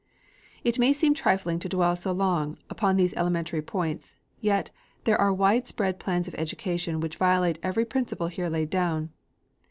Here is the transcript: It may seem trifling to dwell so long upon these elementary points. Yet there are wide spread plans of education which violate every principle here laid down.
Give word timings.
It 0.63 0.79
may 0.79 0.93
seem 0.93 1.13
trifling 1.13 1.59
to 1.59 1.69
dwell 1.69 1.95
so 1.95 2.11
long 2.11 2.57
upon 2.71 2.95
these 2.97 3.13
elementary 3.13 3.61
points. 3.61 4.15
Yet 4.39 4.71
there 5.03 5.21
are 5.21 5.31
wide 5.31 5.67
spread 5.67 5.99
plans 5.99 6.27
of 6.27 6.33
education 6.39 6.99
which 7.01 7.17
violate 7.17 7.59
every 7.61 7.85
principle 7.85 8.25
here 8.25 8.49
laid 8.49 8.71
down. 8.71 9.11